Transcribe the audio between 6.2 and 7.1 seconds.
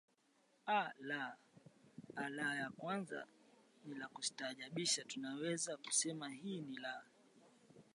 hii ni la